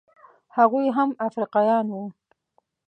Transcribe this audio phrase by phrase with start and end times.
[0.57, 2.03] هغوی هم افریقایان وو.